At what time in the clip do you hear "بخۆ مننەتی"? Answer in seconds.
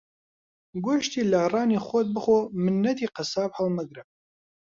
2.15-3.11